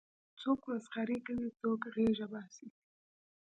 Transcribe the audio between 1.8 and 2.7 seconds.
غېږه باسي.